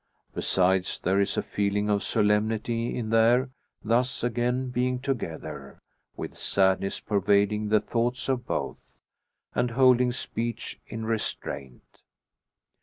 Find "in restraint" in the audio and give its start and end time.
10.87-12.01